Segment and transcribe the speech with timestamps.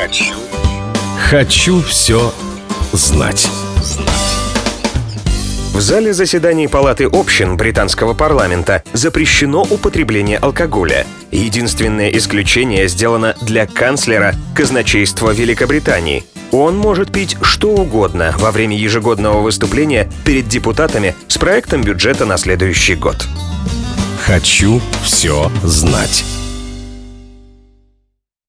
[0.00, 0.34] Хочу.
[1.28, 2.32] Хочу все
[2.92, 3.50] знать.
[5.74, 11.06] В зале заседаний Палаты общин британского парламента запрещено употребление алкоголя.
[11.30, 16.24] Единственное исключение сделано для канцлера казначейства Великобритании.
[16.50, 22.38] Он может пить что угодно во время ежегодного выступления перед депутатами с проектом бюджета на
[22.38, 23.28] следующий год.
[24.24, 26.24] Хочу все знать.